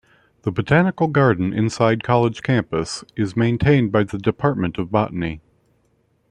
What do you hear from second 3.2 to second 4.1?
maintained by